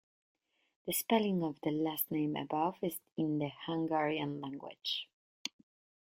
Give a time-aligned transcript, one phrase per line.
[0.87, 5.07] The spelling of the last name above is in the Hungarian language.